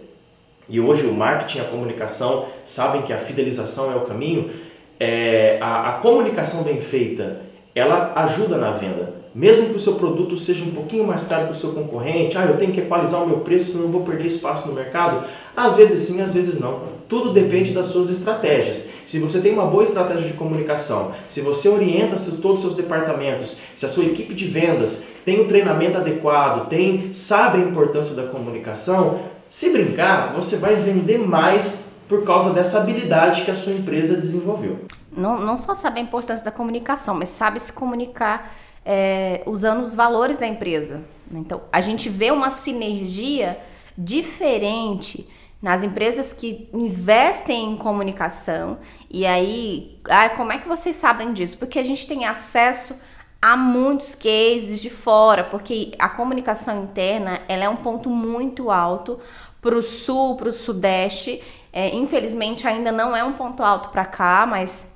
e 0.66 0.80
hoje 0.80 1.06
o 1.06 1.12
marketing 1.12 1.60
a 1.60 1.64
comunicação 1.64 2.46
sabem 2.64 3.02
que 3.02 3.12
a 3.12 3.18
fidelização 3.18 3.92
é 3.92 3.96
o 3.96 4.06
caminho, 4.06 4.50
é, 4.98 5.58
a, 5.60 5.90
a 5.90 5.92
comunicação 5.98 6.62
bem 6.62 6.80
feita, 6.80 7.42
ela 7.74 8.14
ajuda 8.16 8.56
na 8.56 8.70
venda. 8.70 9.14
Mesmo 9.36 9.68
que 9.68 9.76
o 9.76 9.80
seu 9.80 9.96
produto 9.96 10.38
seja 10.38 10.64
um 10.64 10.70
pouquinho 10.70 11.06
mais 11.06 11.28
caro 11.28 11.44
que 11.44 11.52
o 11.52 11.54
seu 11.54 11.72
concorrente, 11.72 12.38
ah, 12.38 12.46
eu 12.46 12.56
tenho 12.56 12.72
que 12.72 12.80
equalizar 12.80 13.22
o 13.22 13.26
meu 13.26 13.40
preço, 13.40 13.72
senão 13.72 13.84
eu 13.84 13.90
vou 13.90 14.02
perder 14.02 14.24
espaço 14.24 14.66
no 14.66 14.72
mercado. 14.72 15.26
Às 15.56 15.74
vezes 15.74 16.06
sim, 16.06 16.20
às 16.20 16.34
vezes 16.34 16.60
não. 16.60 16.96
Tudo 17.08 17.32
depende 17.32 17.72
das 17.72 17.86
suas 17.86 18.10
estratégias. 18.10 18.90
Se 19.06 19.18
você 19.20 19.40
tem 19.40 19.52
uma 19.52 19.66
boa 19.66 19.84
estratégia 19.84 20.26
de 20.26 20.34
comunicação, 20.34 21.14
se 21.28 21.40
você 21.40 21.68
orienta 21.68 22.16
todos 22.42 22.56
os 22.56 22.60
seus 22.62 22.74
departamentos, 22.74 23.58
se 23.74 23.86
a 23.86 23.88
sua 23.88 24.04
equipe 24.04 24.34
de 24.34 24.46
vendas 24.46 25.06
tem 25.24 25.40
um 25.40 25.48
treinamento 25.48 25.96
adequado, 25.96 26.68
tem 26.68 27.14
sabe 27.14 27.58
a 27.58 27.66
importância 27.66 28.14
da 28.14 28.26
comunicação, 28.26 29.20
se 29.48 29.70
brincar, 29.70 30.34
você 30.34 30.56
vai 30.56 30.76
vender 30.76 31.18
mais 31.18 31.96
por 32.08 32.24
causa 32.24 32.52
dessa 32.52 32.80
habilidade 32.80 33.42
que 33.42 33.50
a 33.50 33.56
sua 33.56 33.72
empresa 33.72 34.16
desenvolveu. 34.16 34.80
Não, 35.16 35.38
não 35.40 35.56
só 35.56 35.74
sabe 35.74 36.00
a 36.00 36.02
importância 36.02 36.44
da 36.44 36.50
comunicação, 36.50 37.14
mas 37.14 37.28
sabe 37.28 37.58
se 37.58 37.72
comunicar 37.72 38.52
é, 38.84 39.42
usando 39.46 39.82
os 39.82 39.94
valores 39.94 40.38
da 40.38 40.46
empresa. 40.46 41.00
Então, 41.32 41.62
a 41.72 41.80
gente 41.80 42.08
vê 42.08 42.30
uma 42.30 42.50
sinergia 42.50 43.58
diferente 43.96 45.26
nas 45.66 45.82
empresas 45.82 46.32
que 46.32 46.68
investem 46.72 47.72
em 47.72 47.76
comunicação. 47.76 48.78
E 49.10 49.26
aí, 49.26 49.98
ah, 50.08 50.28
como 50.28 50.52
é 50.52 50.58
que 50.58 50.68
vocês 50.68 50.94
sabem 50.94 51.32
disso? 51.32 51.58
Porque 51.58 51.80
a 51.80 51.82
gente 51.82 52.06
tem 52.06 52.24
acesso 52.24 52.94
a 53.42 53.56
muitos 53.56 54.14
cases 54.14 54.80
de 54.80 54.88
fora, 54.88 55.42
porque 55.42 55.90
a 55.98 56.08
comunicação 56.08 56.84
interna 56.84 57.40
ela 57.48 57.64
é 57.64 57.68
um 57.68 57.74
ponto 57.74 58.08
muito 58.08 58.70
alto 58.70 59.18
para 59.60 59.76
o 59.76 59.82
sul, 59.82 60.36
para 60.36 60.50
o 60.50 60.52
sudeste. 60.52 61.42
É, 61.72 61.92
infelizmente 61.92 62.68
ainda 62.68 62.92
não 62.92 63.16
é 63.16 63.24
um 63.24 63.32
ponto 63.32 63.60
alto 63.60 63.88
para 63.88 64.04
cá, 64.04 64.46
mas 64.48 64.95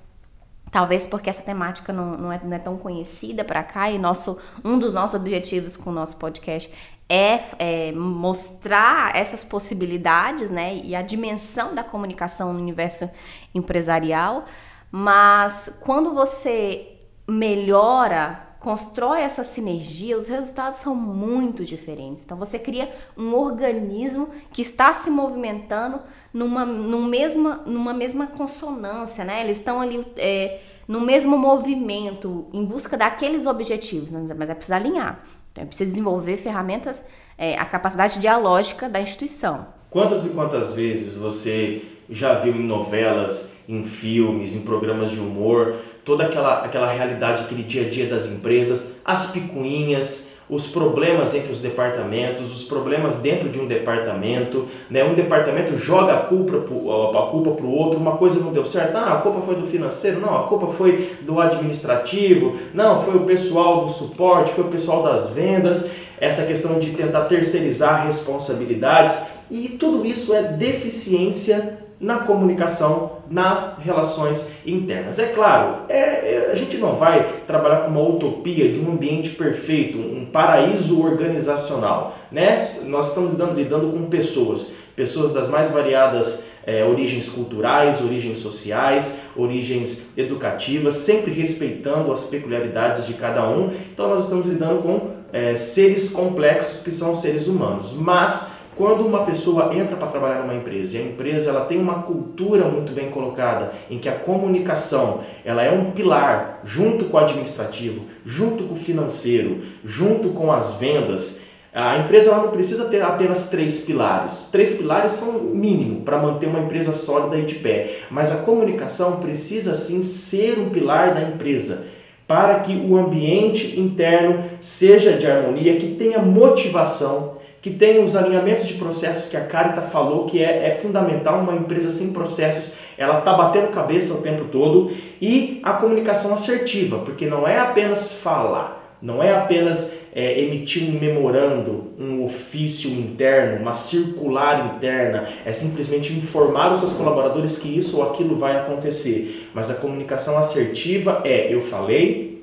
Talvez 0.71 1.05
porque 1.07 1.29
essa 1.29 1.43
temática 1.43 1.93
não, 1.93 2.13
não, 2.13 2.33
é, 2.33 2.41
não 2.43 2.57
é 2.57 2.59
tão 2.59 2.77
conhecida 2.77 3.45
para 3.45 3.63
cá 3.63 3.91
e 3.91 3.99
nosso, 3.99 4.39
um 4.65 4.79
dos 4.79 4.93
nossos 4.93 5.15
objetivos 5.19 5.77
com 5.77 5.91
o 5.91 5.93
nosso 5.93 6.17
podcast 6.17 6.73
é, 7.09 7.41
é, 7.59 7.93
mostrar 7.93 9.17
essas 9.17 9.43
possibilidades 9.43 10.49
né, 10.49 10.77
e 10.77 10.95
a 10.95 11.03
dimensão 11.03 11.75
da 11.75 11.83
comunicação 11.83 12.53
no 12.53 12.61
universo 12.61 13.11
empresarial. 13.53 14.45
Mas 14.93 15.77
quando 15.81 16.15
você 16.15 16.99
melhora 17.27 18.50
constrói 18.61 19.23
essa 19.23 19.43
sinergia, 19.43 20.17
os 20.17 20.29
resultados 20.29 20.81
são 20.81 20.95
muito 20.95 21.65
diferentes. 21.65 22.25
Então 22.25 22.37
você 22.37 22.59
cria 22.59 22.95
um 23.17 23.35
organismo 23.35 24.29
que 24.53 24.61
está 24.61 24.93
se 24.93 25.11
movimentando 25.11 26.01
numa, 26.33 26.65
numa, 26.65 27.09
mesma, 27.09 27.63
numa 27.65 27.95
mesma 27.95 28.27
consonância, 28.27 29.25
né? 29.25 29.43
Eles 29.43 29.57
estão 29.57 29.81
ali 29.81 30.07
é, 30.17 30.61
no 30.87 31.01
mesmo 31.01 31.39
movimento, 31.39 32.47
em 32.53 32.65
busca 32.65 32.97
daqueles 32.97 33.47
objetivos, 33.47 34.13
né? 34.13 34.35
mas 34.37 34.51
é 34.51 34.55
preciso 34.55 34.75
alinhar. 34.75 35.23
Então 35.51 35.65
é 35.65 35.67
preciso 35.67 35.91
desenvolver 35.91 36.37
ferramentas, 36.37 37.05
é, 37.39 37.57
a 37.57 37.65
capacidade 37.65 38.21
dialógica 38.21 38.89
da 38.89 39.01
instituição. 39.01 39.67
Quantas 39.89 40.27
e 40.27 40.31
quantas 40.31 40.75
vezes 40.75 41.17
você 41.17 41.85
já 42.11 42.39
viu 42.41 42.55
em 42.55 42.67
novelas, 42.67 43.65
em 43.69 43.85
filmes, 43.85 44.55
em 44.55 44.63
programas 44.63 45.11
de 45.11 45.21
humor, 45.21 45.77
toda 46.05 46.25
aquela, 46.25 46.65
aquela 46.65 46.91
realidade, 46.91 47.43
aquele 47.43 47.63
dia 47.63 47.87
a 47.87 47.91
dia 47.91 48.07
das 48.07 48.27
empresas, 48.31 48.97
as 49.05 49.31
picuinhas, 49.31 50.31
os 50.51 50.67
problemas 50.67 51.33
entre 51.33 51.53
os 51.53 51.61
departamentos, 51.61 52.53
os 52.53 52.65
problemas 52.65 53.19
dentro 53.19 53.49
de 53.49 53.61
um 53.61 53.69
departamento, 53.69 54.67
né? 54.91 55.05
um 55.05 55.15
departamento 55.15 55.79
joga 55.79 56.13
a 56.15 56.17
culpa 56.23 56.57
a 56.57 57.31
culpa 57.31 57.53
para 57.53 57.65
o 57.65 57.73
outro, 57.73 57.99
uma 57.99 58.17
coisa 58.17 58.41
não 58.41 58.53
deu 58.53 58.67
certo, 58.67 58.97
ah, 58.97 59.15
a 59.15 59.21
culpa 59.21 59.43
foi 59.43 59.55
do 59.55 59.69
financeiro, 59.69 60.21
não, 60.21 60.37
a 60.37 60.49
culpa 60.49 60.67
foi 60.67 61.13
do 61.23 61.41
administrativo, 61.41 62.57
não, 62.75 63.01
foi 63.05 63.15
o 63.15 63.25
pessoal 63.25 63.85
do 63.85 63.93
suporte, 63.93 64.53
foi 64.53 64.65
o 64.65 64.69
pessoal 64.69 65.05
das 65.05 65.31
vendas, 65.31 65.89
essa 66.19 66.45
questão 66.45 66.81
de 66.81 66.91
tentar 66.91 67.27
terceirizar 67.27 68.07
responsabilidades 68.07 69.35
e 69.49 69.69
tudo 69.69 70.05
isso 70.05 70.35
é 70.35 70.43
deficiência 70.43 71.79
na 72.01 72.21
comunicação, 72.21 73.19
nas 73.31 73.79
relações 73.79 74.53
internas. 74.67 75.19
É 75.19 75.27
claro, 75.27 75.83
é, 75.89 75.99
é, 75.99 76.51
a 76.51 76.55
gente 76.55 76.79
não 76.79 76.97
vai 76.97 77.43
trabalhar 77.47 77.81
com 77.81 77.91
uma 77.91 78.01
utopia 78.01 78.73
de 78.73 78.81
um 78.81 78.93
ambiente 78.93 79.31
perfeito, 79.31 79.99
um 79.99 80.25
paraíso 80.25 81.05
organizacional. 81.05 82.17
Né? 82.33 82.67
Nós 82.87 83.09
estamos 83.09 83.33
lidando, 83.33 83.55
lidando 83.55 83.89
com 83.89 84.07
pessoas, 84.07 84.75
pessoas 84.97 85.35
das 85.35 85.51
mais 85.51 85.71
variadas 85.71 86.49
é, 86.67 86.85
origens 86.85 87.29
culturais, 87.29 88.03
origens 88.03 88.39
sociais, 88.39 89.21
origens 89.37 90.07
educativas, 90.17 90.97
sempre 90.97 91.33
respeitando 91.33 92.13
as 92.13 92.27
peculiaridades 92.27 93.07
de 93.07 93.15
cada 93.15 93.47
um. 93.49 93.73
Então 93.93 94.09
nós 94.09 94.25
estamos 94.25 94.47
lidando 94.47 94.83
com 94.83 95.11
é, 95.33 95.57
seres 95.57 96.11
complexos 96.11 96.83
que 96.83 96.91
são 96.91 97.17
seres 97.17 97.47
humanos, 97.47 97.93
mas 97.95 98.60
quando 98.81 99.07
uma 99.07 99.27
pessoa 99.27 99.75
entra 99.75 99.95
para 99.95 100.09
trabalhar 100.09 100.41
numa 100.41 100.55
empresa 100.55 100.97
e 100.97 101.03
a 101.03 101.05
empresa 101.05 101.51
ela 101.51 101.67
tem 101.67 101.77
uma 101.77 102.03
cultura 102.03 102.65
muito 102.65 102.93
bem 102.93 103.11
colocada 103.11 103.75
em 103.91 103.99
que 103.99 104.09
a 104.09 104.15
comunicação 104.15 105.21
ela 105.45 105.63
é 105.63 105.71
um 105.71 105.91
pilar 105.91 106.61
junto 106.65 107.05
com 107.05 107.19
o 107.19 107.21
administrativo, 107.21 108.07
junto 108.25 108.65
com 108.65 108.73
o 108.73 108.77
financeiro, 108.79 109.65
junto 109.85 110.31
com 110.31 110.51
as 110.51 110.81
vendas, 110.81 111.45
a 111.75 111.99
empresa 111.99 112.35
não 112.35 112.49
precisa 112.49 112.87
ter 112.87 113.03
apenas 113.03 113.51
três 113.51 113.85
pilares. 113.85 114.49
Três 114.51 114.75
pilares 114.77 115.13
são 115.13 115.37
o 115.37 115.55
mínimo 115.55 116.01
para 116.01 116.17
manter 116.17 116.47
uma 116.47 116.61
empresa 116.61 116.95
sólida 116.95 117.37
e 117.37 117.45
de 117.45 117.57
pé. 117.57 117.99
Mas 118.11 118.33
a 118.33 118.45
comunicação 118.45 119.21
precisa 119.21 119.77
sim 119.77 120.03
ser 120.03 120.59
um 120.59 120.71
pilar 120.71 121.13
da 121.13 121.21
empresa 121.21 121.87
para 122.27 122.61
que 122.61 122.75
o 122.75 122.97
ambiente 122.97 123.79
interno 123.79 124.43
seja 124.63 125.19
de 125.19 125.27
harmonia, 125.27 125.77
que 125.77 125.97
tenha 125.97 126.19
motivação 126.19 127.40
que 127.63 127.71
tem 127.71 128.03
os 128.03 128.17
alinhamentos 128.17 128.67
de 128.67 128.75
processos 128.75 129.31
que 129.31 129.37
a 129.37 129.45
Carita 129.45 129.83
falou 129.83 130.27
que 130.27 130.43
é, 130.43 130.69
é 130.69 130.75
fundamental 130.75 131.41
uma 131.41 131.55
empresa 131.55 131.91
sem 131.91 132.13
processos, 132.13 132.77
ela 132.97 133.19
está 133.19 133.35
batendo 133.35 133.69
cabeça 133.69 134.15
o 134.15 134.23
tempo 134.23 134.47
todo 134.51 134.93
e 135.21 135.61
a 135.63 135.75
comunicação 135.75 136.35
assertiva, 136.35 136.99
porque 136.99 137.27
não 137.27 137.47
é 137.47 137.59
apenas 137.59 138.15
falar, 138.15 138.97
não 139.03 139.23
é 139.23 139.35
apenas 139.35 140.01
é, 140.15 140.41
emitir 140.41 140.89
um 140.89 140.99
memorando, 140.99 141.93
um 141.99 142.25
ofício 142.25 142.91
interno, 142.91 143.61
uma 143.61 143.75
circular 143.75 144.75
interna, 144.75 145.29
é 145.45 145.53
simplesmente 145.53 146.13
informar 146.13 146.73
os 146.73 146.81
seus 146.81 146.95
colaboradores 146.95 147.59
que 147.59 147.77
isso 147.77 147.99
ou 147.99 148.11
aquilo 148.11 148.37
vai 148.37 148.57
acontecer. 148.57 149.49
Mas 149.55 149.71
a 149.71 149.75
comunicação 149.75 150.39
assertiva 150.39 151.23
é 151.25 151.53
eu 151.53 151.61
falei, 151.61 152.43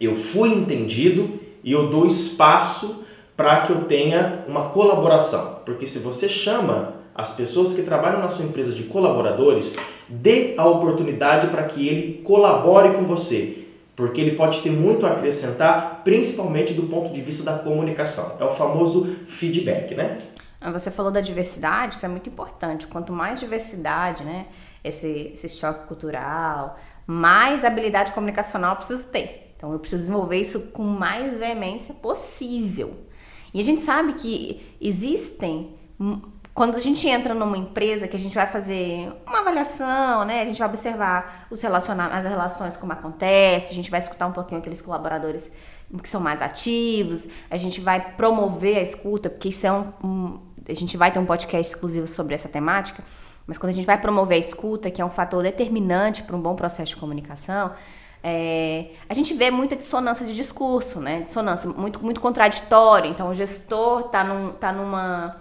eu 0.00 0.16
fui 0.16 0.50
entendido 0.50 1.40
e 1.64 1.72
eu 1.72 1.88
dou 1.88 2.06
espaço 2.06 3.01
para 3.42 3.62
que 3.62 3.72
eu 3.72 3.86
tenha 3.86 4.44
uma 4.46 4.68
colaboração. 4.68 5.62
Porque 5.66 5.84
se 5.84 5.98
você 5.98 6.28
chama 6.28 6.94
as 7.12 7.34
pessoas 7.34 7.74
que 7.74 7.82
trabalham 7.82 8.20
na 8.20 8.28
sua 8.28 8.44
empresa 8.44 8.70
de 8.70 8.84
colaboradores, 8.84 9.76
dê 10.08 10.54
a 10.56 10.64
oportunidade 10.64 11.48
para 11.48 11.64
que 11.64 11.88
ele 11.88 12.22
colabore 12.22 12.94
com 12.94 13.02
você. 13.02 13.58
porque 13.94 14.20
ele 14.20 14.36
pode 14.36 14.62
ter 14.62 14.70
muito 14.70 15.04
a 15.04 15.10
acrescentar, 15.10 16.00
principalmente 16.02 16.72
do 16.72 16.84
ponto 16.84 17.12
de 17.12 17.20
vista 17.20 17.44
da 17.44 17.58
comunicação. 17.58 18.38
É 18.40 18.44
o 18.44 18.50
famoso 18.50 19.16
feedback, 19.28 19.94
né? 19.94 20.16
Você 20.72 20.90
falou 20.90 21.12
da 21.12 21.20
diversidade, 21.20 21.94
isso 21.94 22.06
é 22.06 22.08
muito 22.08 22.28
importante. 22.28 22.86
Quanto 22.86 23.12
mais 23.12 23.38
diversidade, 23.38 24.24
né, 24.24 24.46
esse, 24.82 25.30
esse 25.34 25.48
choque 25.50 25.86
cultural, 25.86 26.78
mais 27.06 27.64
habilidade 27.64 28.12
comunicacional 28.12 28.72
eu 28.72 28.76
preciso 28.76 29.08
ter. 29.08 29.52
Então 29.56 29.72
eu 29.72 29.78
preciso 29.78 30.00
desenvolver 30.00 30.38
isso 30.38 30.60
com 30.72 30.82
mais 30.82 31.36
veemência 31.36 31.94
possível. 31.94 32.96
E 33.52 33.60
a 33.60 33.64
gente 33.64 33.82
sabe 33.82 34.14
que 34.14 34.76
existem 34.80 35.74
quando 36.54 36.76
a 36.76 36.80
gente 36.80 37.08
entra 37.08 37.34
numa 37.34 37.56
empresa 37.56 38.06
que 38.06 38.16
a 38.16 38.18
gente 38.18 38.34
vai 38.34 38.46
fazer 38.46 39.10
uma 39.26 39.38
avaliação, 39.38 40.24
né? 40.24 40.42
A 40.42 40.44
gente 40.44 40.58
vai 40.58 40.68
observar 40.68 41.46
os 41.50 41.64
as 41.64 42.24
relações 42.24 42.76
como 42.76 42.92
acontece, 42.92 43.72
a 43.72 43.74
gente 43.74 43.90
vai 43.90 44.00
escutar 44.00 44.26
um 44.26 44.32
pouquinho 44.32 44.60
aqueles 44.60 44.82
colaboradores 44.82 45.52
que 46.02 46.08
são 46.08 46.20
mais 46.20 46.40
ativos, 46.42 47.28
a 47.50 47.56
gente 47.56 47.80
vai 47.80 48.14
promover 48.14 48.78
a 48.78 48.82
escuta, 48.82 49.28
porque 49.28 49.48
isso 49.48 49.66
é 49.66 49.72
um, 49.72 49.92
um 50.04 50.40
a 50.68 50.74
gente 50.74 50.96
vai 50.96 51.10
ter 51.10 51.18
um 51.18 51.26
podcast 51.26 51.74
exclusivo 51.74 52.06
sobre 52.06 52.34
essa 52.34 52.48
temática, 52.48 53.02
mas 53.46 53.58
quando 53.58 53.70
a 53.70 53.74
gente 53.74 53.84
vai 53.84 54.00
promover 54.00 54.36
a 54.36 54.40
escuta, 54.40 54.90
que 54.90 55.02
é 55.02 55.04
um 55.04 55.10
fator 55.10 55.42
determinante 55.42 56.22
para 56.22 56.36
um 56.36 56.40
bom 56.40 56.54
processo 56.54 56.94
de 56.94 57.00
comunicação, 57.00 57.72
é, 58.22 58.90
a 59.08 59.14
gente 59.14 59.34
vê 59.34 59.50
muita 59.50 59.74
dissonância 59.74 60.24
de 60.24 60.32
discurso, 60.32 61.00
né? 61.00 61.22
Dissonância 61.22 61.68
muito, 61.68 62.02
muito 62.02 62.20
contraditório. 62.20 63.10
Então, 63.10 63.30
o 63.30 63.34
gestor 63.34 64.06
está 64.06 64.22
num, 64.22 64.50
tá 64.52 64.72
numa 64.72 65.40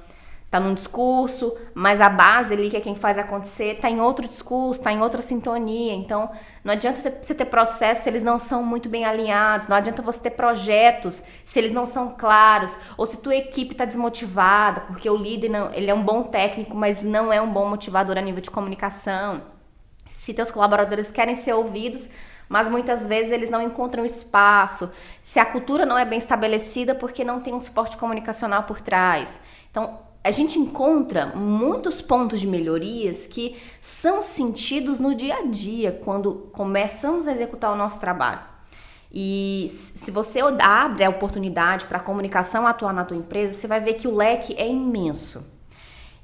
tá 0.51 0.59
num 0.59 0.73
discurso, 0.73 1.55
mas 1.73 2.01
a 2.01 2.09
base 2.09 2.53
ali, 2.53 2.69
que 2.69 2.75
é 2.75 2.81
quem 2.81 2.93
faz 2.93 3.17
acontecer, 3.17 3.79
tá 3.79 3.89
em 3.89 4.01
outro 4.01 4.27
discurso, 4.27 4.81
tá 4.81 4.91
em 4.91 5.01
outra 5.01 5.21
sintonia. 5.21 5.93
Então, 5.93 6.29
não 6.61 6.73
adianta 6.73 6.99
você 6.99 7.33
ter 7.33 7.45
processos 7.45 8.03
se 8.03 8.09
eles 8.09 8.21
não 8.21 8.37
são 8.37 8.61
muito 8.61 8.89
bem 8.89 9.05
alinhados, 9.05 9.69
não 9.69 9.77
adianta 9.77 10.01
você 10.01 10.19
ter 10.19 10.31
projetos 10.31 11.23
se 11.45 11.57
eles 11.57 11.71
não 11.71 11.85
são 11.85 12.15
claros, 12.17 12.77
ou 12.97 13.05
se 13.05 13.21
tua 13.21 13.33
equipe 13.33 13.71
está 13.71 13.85
desmotivada, 13.85 14.81
porque 14.81 15.09
o 15.09 15.15
líder 15.15 15.47
não, 15.47 15.73
ele 15.73 15.89
é 15.89 15.93
um 15.93 16.03
bom 16.03 16.21
técnico, 16.21 16.75
mas 16.75 17.01
não 17.01 17.31
é 17.31 17.41
um 17.41 17.49
bom 17.49 17.69
motivador 17.69 18.17
a 18.17 18.21
nível 18.21 18.41
de 18.41 18.51
comunicação. 18.51 19.43
Se 20.05 20.33
teus 20.33 20.51
colaboradores 20.51 21.11
querem 21.11 21.37
ser 21.37 21.53
ouvidos, 21.53 22.09
mas 22.51 22.67
muitas 22.67 23.07
vezes 23.07 23.31
eles 23.31 23.49
não 23.49 23.61
encontram 23.61 24.05
espaço, 24.05 24.91
se 25.21 25.39
a 25.39 25.45
cultura 25.45 25.85
não 25.85 25.97
é 25.97 26.03
bem 26.03 26.17
estabelecida 26.17 26.93
porque 26.93 27.23
não 27.23 27.39
tem 27.39 27.53
um 27.53 27.61
suporte 27.61 27.95
comunicacional 27.95 28.63
por 28.63 28.81
trás. 28.81 29.39
Então, 29.71 29.99
a 30.21 30.31
gente 30.31 30.59
encontra 30.59 31.27
muitos 31.27 32.01
pontos 32.01 32.41
de 32.41 32.47
melhorias 32.47 33.25
que 33.25 33.55
são 33.79 34.21
sentidos 34.21 34.99
no 34.99 35.15
dia 35.15 35.37
a 35.37 35.45
dia, 35.45 35.97
quando 36.03 36.49
começamos 36.51 37.25
a 37.25 37.31
executar 37.31 37.71
o 37.71 37.77
nosso 37.77 38.01
trabalho. 38.01 38.41
E 39.09 39.67
se 39.69 40.11
você 40.11 40.41
abre 40.59 41.05
a 41.05 41.09
oportunidade 41.09 41.85
para 41.85 41.99
a 41.99 42.03
comunicação 42.03 42.67
atuar 42.67 42.91
na 42.91 43.05
tua 43.05 43.15
empresa, 43.15 43.57
você 43.57 43.65
vai 43.65 43.79
ver 43.79 43.93
que 43.93 44.09
o 44.09 44.15
leque 44.15 44.53
é 44.57 44.67
imenso. 44.67 45.50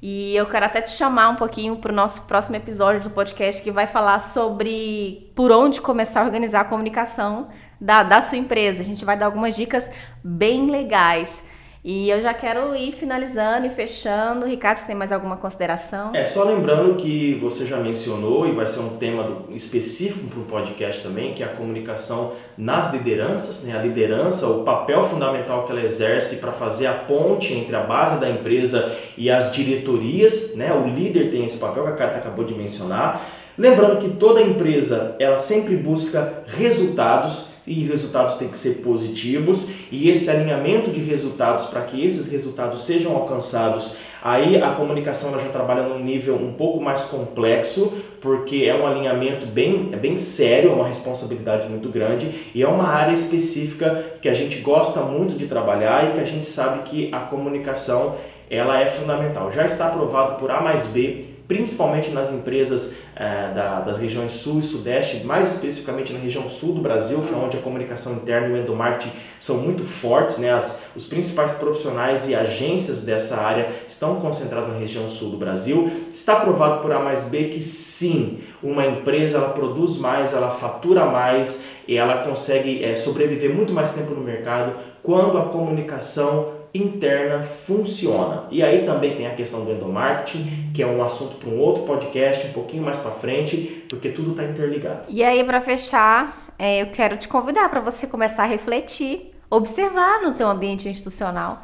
E 0.00 0.36
eu 0.36 0.46
quero 0.46 0.64
até 0.64 0.80
te 0.80 0.90
chamar 0.90 1.28
um 1.30 1.34
pouquinho 1.34 1.76
para 1.76 1.90
o 1.90 1.94
nosso 1.94 2.22
próximo 2.22 2.54
episódio 2.54 3.02
do 3.02 3.10
podcast 3.10 3.60
que 3.60 3.70
vai 3.70 3.86
falar 3.86 4.20
sobre 4.20 5.32
por 5.34 5.50
onde 5.50 5.80
começar 5.80 6.20
a 6.20 6.24
organizar 6.24 6.60
a 6.60 6.64
comunicação 6.64 7.46
da, 7.80 8.04
da 8.04 8.22
sua 8.22 8.38
empresa. 8.38 8.80
A 8.80 8.84
gente 8.84 9.04
vai 9.04 9.16
dar 9.16 9.26
algumas 9.26 9.56
dicas 9.56 9.90
bem 10.22 10.70
legais. 10.70 11.42
E 11.90 12.10
eu 12.10 12.20
já 12.20 12.34
quero 12.34 12.76
ir 12.76 12.92
finalizando 12.92 13.66
e 13.66 13.70
fechando. 13.70 14.44
Ricardo, 14.44 14.76
você 14.76 14.88
tem 14.88 14.94
mais 14.94 15.10
alguma 15.10 15.38
consideração? 15.38 16.14
É, 16.14 16.22
só 16.22 16.44
lembrando 16.44 16.96
que 16.96 17.36
você 17.36 17.64
já 17.64 17.78
mencionou 17.78 18.46
e 18.46 18.52
vai 18.52 18.66
ser 18.66 18.80
um 18.80 18.98
tema 18.98 19.38
específico 19.52 20.26
para 20.26 20.38
o 20.38 20.44
podcast 20.44 21.02
também, 21.02 21.32
que 21.32 21.42
é 21.42 21.46
a 21.46 21.48
comunicação 21.48 22.34
nas 22.58 22.92
lideranças, 22.92 23.64
né? 23.64 23.74
a 23.74 23.80
liderança, 23.80 24.46
o 24.46 24.64
papel 24.64 25.02
fundamental 25.04 25.64
que 25.64 25.72
ela 25.72 25.80
exerce 25.80 26.42
para 26.42 26.52
fazer 26.52 26.88
a 26.88 26.92
ponte 26.92 27.54
entre 27.54 27.74
a 27.74 27.82
base 27.84 28.20
da 28.20 28.28
empresa 28.28 28.94
e 29.16 29.30
as 29.30 29.50
diretorias. 29.50 30.56
Né? 30.56 30.70
O 30.70 30.86
líder 30.86 31.30
tem 31.30 31.46
esse 31.46 31.56
papel 31.56 31.84
que 31.84 31.92
a 31.92 31.96
Carta 31.96 32.18
acabou 32.18 32.44
de 32.44 32.54
mencionar. 32.54 33.26
Lembrando 33.56 34.02
que 34.02 34.10
toda 34.10 34.42
empresa 34.42 35.16
ela 35.18 35.38
sempre 35.38 35.74
busca 35.74 36.44
resultados 36.48 37.57
e 37.68 37.84
resultados 37.84 38.36
têm 38.36 38.48
que 38.48 38.56
ser 38.56 38.82
positivos 38.82 39.70
e 39.92 40.08
esse 40.08 40.30
alinhamento 40.30 40.90
de 40.90 41.00
resultados 41.00 41.66
para 41.66 41.82
que 41.82 42.04
esses 42.04 42.32
resultados 42.32 42.84
sejam 42.84 43.14
alcançados 43.14 43.98
aí 44.22 44.60
a 44.60 44.72
comunicação 44.72 45.32
ela 45.32 45.42
já 45.42 45.50
trabalha 45.50 45.82
num 45.82 46.00
nível 46.00 46.36
um 46.36 46.52
pouco 46.54 46.80
mais 46.80 47.04
complexo 47.04 47.96
porque 48.20 48.64
é 48.64 48.74
um 48.74 48.86
alinhamento 48.86 49.46
bem, 49.46 49.90
é 49.92 49.96
bem 49.96 50.16
sério, 50.16 50.70
é 50.70 50.74
uma 50.74 50.88
responsabilidade 50.88 51.68
muito 51.68 51.88
grande 51.88 52.50
e 52.54 52.62
é 52.62 52.68
uma 52.68 52.88
área 52.88 53.12
específica 53.12 54.14
que 54.20 54.28
a 54.28 54.34
gente 54.34 54.58
gosta 54.60 55.00
muito 55.02 55.36
de 55.36 55.46
trabalhar 55.46 56.08
e 56.08 56.12
que 56.14 56.20
a 56.20 56.24
gente 56.24 56.48
sabe 56.48 56.88
que 56.88 57.10
a 57.12 57.20
comunicação 57.20 58.16
ela 58.50 58.80
é 58.80 58.88
fundamental. 58.88 59.52
Já 59.52 59.66
está 59.66 59.88
aprovado 59.88 60.40
por 60.40 60.50
A 60.50 60.60
mais 60.62 60.86
B 60.86 61.28
principalmente 61.48 62.10
nas 62.10 62.30
empresas 62.30 62.98
é, 63.18 63.52
da, 63.52 63.80
das 63.80 63.98
regiões 63.98 64.32
sul 64.32 64.60
e 64.60 64.62
sudeste, 64.62 65.26
mais 65.26 65.54
especificamente 65.54 66.12
na 66.12 66.20
região 66.20 66.48
sul 66.48 66.74
do 66.74 66.80
Brasil, 66.80 67.20
que 67.20 67.34
é 67.34 67.36
onde 67.36 67.56
a 67.56 67.60
comunicação 67.60 68.12
interna 68.14 68.46
e 68.46 68.52
o 68.52 68.56
endomarketing 68.56 69.10
são 69.40 69.58
muito 69.58 69.84
fortes, 69.84 70.38
né? 70.38 70.52
As, 70.52 70.90
os 70.94 71.06
principais 71.06 71.54
profissionais 71.54 72.28
e 72.28 72.34
agências 72.34 73.04
dessa 73.04 73.36
área 73.36 73.70
estão 73.88 74.20
concentrados 74.20 74.68
na 74.68 74.78
região 74.78 75.10
sul 75.10 75.30
do 75.30 75.36
Brasil. 75.36 75.90
Está 76.14 76.36
provado 76.36 76.80
por 76.80 76.92
A 76.92 77.00
mais 77.00 77.24
B 77.24 77.44
que 77.44 77.62
sim, 77.62 78.40
uma 78.62 78.86
empresa 78.86 79.38
ela 79.38 79.50
produz 79.50 79.98
mais, 79.98 80.32
ela 80.32 80.52
fatura 80.52 81.04
mais 81.06 81.64
e 81.88 81.96
ela 81.96 82.24
consegue 82.24 82.84
é, 82.84 82.94
sobreviver 82.94 83.52
muito 83.52 83.72
mais 83.72 83.92
tempo 83.92 84.12
no 84.12 84.20
mercado 84.20 84.74
quando 85.02 85.38
a 85.38 85.46
comunicação 85.46 86.57
interna 86.72 87.42
funciona. 87.42 88.46
E 88.50 88.62
aí 88.62 88.84
também 88.84 89.16
tem 89.16 89.26
a 89.26 89.34
questão 89.34 89.64
do 89.64 89.72
endomarketing, 89.72 90.72
que 90.74 90.82
é 90.82 90.86
um 90.86 91.02
assunto 91.02 91.36
para 91.36 91.48
um 91.48 91.58
outro 91.58 91.84
podcast, 91.84 92.46
um 92.48 92.52
pouquinho 92.52 92.82
mais 92.82 92.98
para 92.98 93.10
frente, 93.12 93.86
porque 93.88 94.10
tudo 94.10 94.32
está 94.32 94.44
interligado. 94.44 95.02
E 95.08 95.22
aí, 95.24 95.42
para 95.44 95.60
fechar, 95.60 96.52
é, 96.58 96.82
eu 96.82 96.88
quero 96.88 97.16
te 97.16 97.28
convidar 97.28 97.68
para 97.68 97.80
você 97.80 98.06
começar 98.06 98.44
a 98.44 98.46
refletir, 98.46 99.34
observar 99.50 100.22
no 100.22 100.36
seu 100.36 100.48
ambiente 100.48 100.88
institucional 100.88 101.62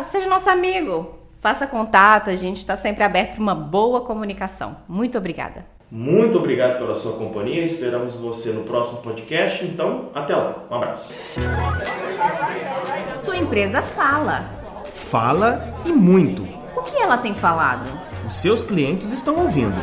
seja 0.03 0.29
nosso 0.29 0.51
amigo. 0.51 1.14
Faça 1.40 1.66
contato, 1.66 2.29
a 2.29 2.35
gente 2.35 2.59
está 2.59 2.77
sempre 2.77 3.03
aberto 3.03 3.37
para 3.37 3.42
uma 3.42 3.55
boa 3.55 4.03
comunicação. 4.03 4.77
Muito 4.87 5.16
obrigada. 5.16 5.64
Muito 5.90 6.37
obrigado 6.37 6.77
pela 6.77 6.95
sua 6.95 7.16
companhia. 7.16 7.64
Esperamos 7.64 8.16
você 8.16 8.53
no 8.53 8.64
próximo 8.64 9.01
podcast. 9.01 9.64
Então, 9.64 10.11
até 10.14 10.37
lá. 10.37 10.66
Um 10.71 10.75
abraço. 10.75 11.11
Sua 13.14 13.38
empresa 13.38 13.81
fala 13.81 14.61
fala 15.03 15.75
e 15.85 15.93
muito. 15.93 16.43
O 16.77 16.83
que 16.83 16.97
ela 16.97 17.19
tem 17.19 17.35
falado? 17.35 17.88
Os 18.27 18.35
seus 18.35 18.62
clientes 18.62 19.12
estão 19.12 19.37
ouvindo. 19.37 19.77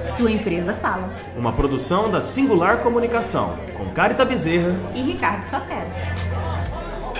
Sua 0.00 0.30
empresa 0.30 0.72
fala. 0.72 1.12
Uma 1.36 1.52
produção 1.52 2.10
da 2.10 2.20
Singular 2.20 2.78
Comunicação, 2.78 3.54
com 3.76 3.86
Carita 3.90 4.24
Bezerra 4.24 4.74
e 4.94 5.02
Ricardo 5.02 5.42
Sotero. 5.42 5.90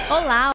Olá! 0.09 0.53